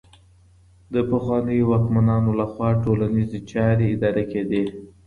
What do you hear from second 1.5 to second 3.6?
واکمنانو لخوا ټولنيزې